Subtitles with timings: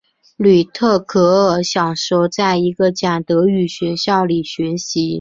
[0.35, 5.09] 吕特克尔小时候在一个讲德语学校里学习。